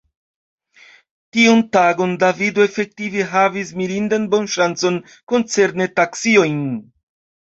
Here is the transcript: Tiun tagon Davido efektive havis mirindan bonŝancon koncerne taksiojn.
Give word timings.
Tiun 1.35 1.59
tagon 1.75 2.15
Davido 2.23 2.65
efektive 2.69 3.25
havis 3.33 3.73
mirindan 3.81 4.25
bonŝancon 4.31 4.97
koncerne 5.33 5.89
taksiojn. 6.01 6.65